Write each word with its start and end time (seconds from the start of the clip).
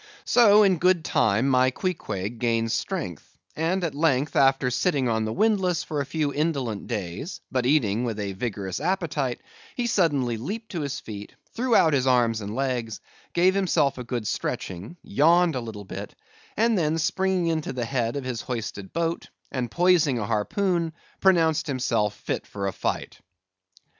So, 0.25 0.63
in 0.63 0.79
good 0.79 1.05
time 1.05 1.47
my 1.47 1.69
Queequeg 1.69 2.39
gained 2.39 2.71
strength; 2.71 3.37
and 3.55 3.83
at 3.83 3.93
length 3.93 4.35
after 4.35 4.71
sitting 4.71 5.07
on 5.07 5.25
the 5.25 5.31
windlass 5.31 5.83
for 5.83 6.01
a 6.01 6.07
few 6.07 6.33
indolent 6.33 6.87
days 6.87 7.39
(but 7.51 7.67
eating 7.67 8.03
with 8.03 8.19
a 8.19 8.33
vigorous 8.33 8.79
appetite) 8.79 9.41
he 9.75 9.85
suddenly 9.85 10.37
leaped 10.37 10.71
to 10.71 10.81
his 10.81 10.99
feet, 10.99 11.35
threw 11.53 11.75
out 11.75 11.93
his 11.93 12.07
arms 12.07 12.41
and 12.41 12.55
legs, 12.55 12.99
gave 13.33 13.53
himself 13.53 13.99
a 13.99 14.03
good 14.03 14.25
stretching, 14.25 14.97
yawned 15.03 15.53
a 15.53 15.61
little 15.61 15.85
bit, 15.85 16.15
and 16.57 16.75
then 16.75 16.97
springing 16.97 17.45
into 17.45 17.71
the 17.71 17.85
head 17.85 18.15
of 18.15 18.23
his 18.23 18.41
hoisted 18.41 18.91
boat, 18.93 19.29
and 19.51 19.69
poising 19.69 20.17
a 20.17 20.25
harpoon, 20.25 20.93
pronounced 21.19 21.67
himself 21.67 22.15
fit 22.15 22.47
for 22.47 22.65
a 22.65 22.73
fight. 22.73 23.19